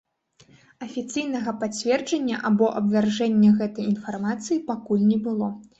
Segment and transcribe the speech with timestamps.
[0.85, 5.57] Афіцыйнага пацверджання або абвяржэння гэтай інфармацыі пакуль не было.